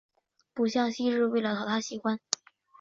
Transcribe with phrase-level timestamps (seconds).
[0.55, 2.19] 不像昔日为了讨他喜欢